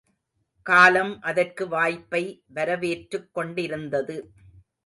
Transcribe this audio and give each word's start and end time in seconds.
காலம் 0.65 1.21
அதற்கு 1.21 1.67
வாய்ப்பை 1.67 2.23
வரவேற்றுக் 2.53 3.29
கொண்டிருந்தது. 3.31 4.17